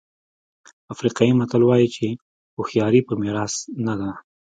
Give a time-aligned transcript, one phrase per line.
[0.93, 2.09] افریقایي متل وایي
[2.55, 3.55] هوښیاري په میراث
[3.85, 4.09] نه ده.